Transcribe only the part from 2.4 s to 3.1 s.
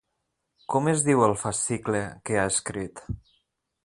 escrit?